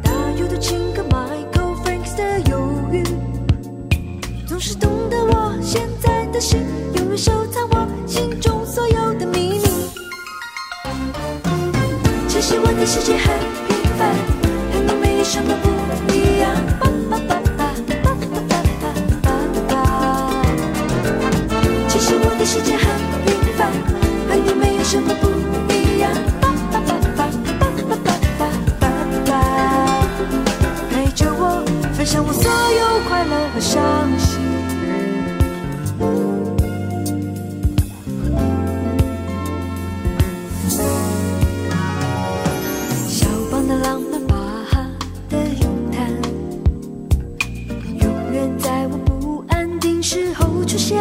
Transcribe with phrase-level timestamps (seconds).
[0.00, 3.02] 大宇的情歌，Michael Frank's 的忧郁，
[4.46, 6.60] 总是懂得我现在的心，
[6.94, 9.64] 永远收藏我心中所有的秘密。
[12.28, 14.14] 其实我的世界很平凡，
[14.72, 15.68] 和你没什么不
[16.14, 16.54] 一样。
[21.88, 22.95] 其实我的世界很。
[48.58, 51.00] 在我不安定时候出现，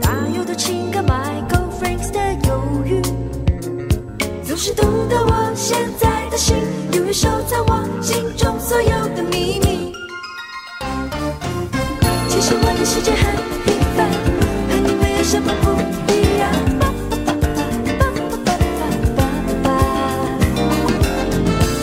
[0.00, 2.18] 大有的情感，Michael Franks 的
[2.48, 3.00] 忧郁，
[4.44, 6.56] 总是懂得我现在的心，
[6.92, 9.92] 永远收藏我心中所有的秘密。
[12.28, 14.08] 其实我的世界很平凡，
[14.68, 15.70] 和你没有什么不
[16.12, 16.50] 一样。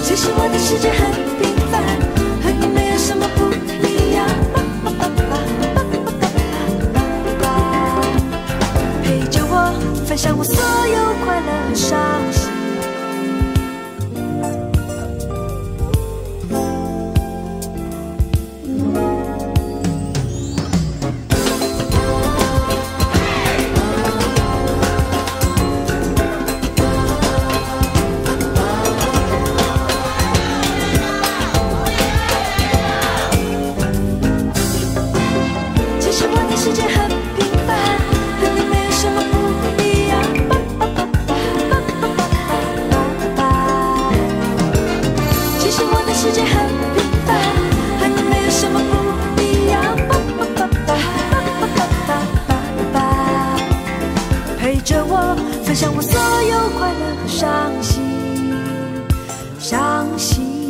[0.04, 1.57] 其实我的世界很平。
[10.18, 11.98] 像我所有快乐和伤
[54.68, 55.34] 陪着我
[55.64, 58.04] 分享我所有快乐和伤心
[59.58, 60.67] 伤心。